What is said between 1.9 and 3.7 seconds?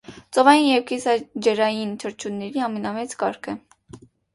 թռչունների ամենամեծ կարգը։